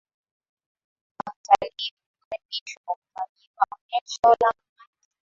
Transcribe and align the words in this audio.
Watalii 1.19 1.93
hukaribishwa 2.13 2.81
kwa 2.85 2.95
kufanyiwa 2.95 3.63
onesho 3.71 4.21
la 4.29 4.47
ngoma 4.51 4.83
hizo 4.95 5.11